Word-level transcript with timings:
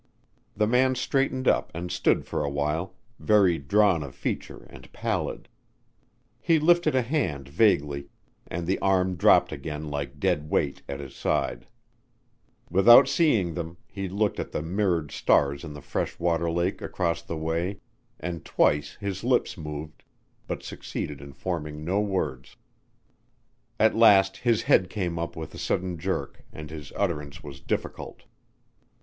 The 0.57 0.65
man 0.65 0.95
straightened 0.95 1.47
up 1.47 1.71
and 1.75 1.91
stood 1.91 2.25
for 2.25 2.43
a 2.43 2.49
while, 2.49 2.95
very 3.19 3.59
drawn 3.59 4.01
of 4.01 4.15
feature 4.15 4.63
and 4.67 4.91
pallid. 4.91 5.47
He 6.39 6.57
lifted 6.57 6.95
a 6.95 7.03
hand 7.03 7.47
vaguely 7.47 8.07
and 8.47 8.65
the 8.65 8.79
arm 8.79 9.13
dropped 9.15 9.51
again 9.51 9.89
like 9.91 10.19
dead 10.19 10.49
weight 10.49 10.81
at 10.89 10.99
his 10.99 11.15
side. 11.15 11.67
Without 12.71 13.07
seeing 13.07 13.53
them, 13.53 13.77
he 13.87 14.09
looked 14.09 14.39
at 14.39 14.51
the 14.51 14.63
mirrored 14.63 15.11
stars 15.11 15.63
in 15.63 15.73
the 15.73 15.83
fresh 15.83 16.17
water 16.19 16.49
lake 16.49 16.81
across 16.81 17.21
the 17.21 17.37
way 17.37 17.79
and 18.19 18.43
twice 18.43 18.95
his 18.99 19.23
lips 19.23 19.55
moved, 19.55 20.01
but 20.47 20.63
succeeded 20.63 21.21
in 21.21 21.31
forming 21.31 21.85
no 21.85 21.99
words. 22.01 22.55
At 23.79 23.95
last 23.95 24.37
his 24.37 24.63
head 24.63 24.89
came 24.89 25.19
up 25.19 25.35
with 25.35 25.53
a 25.53 25.59
sudden 25.59 25.99
jerk 25.99 26.43
and 26.51 26.71
his 26.71 26.91
utterance 26.95 27.43
was 27.43 27.61
difficult. 27.61 28.23